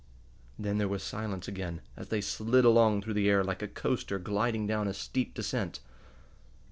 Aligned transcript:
Then 0.57 0.79
there 0.79 0.87
was 0.87 1.03
silence 1.03 1.47
again, 1.47 1.81
as 1.95 2.07
they 2.09 2.21
slid 2.21 2.65
along 2.65 3.03
through 3.03 3.13
the 3.13 3.29
air 3.29 3.43
like 3.43 3.61
a 3.61 3.67
coaster 3.67 4.17
gliding 4.17 4.65
down 4.65 4.87
a 4.87 4.95
steep 4.95 5.35
descent. 5.35 5.79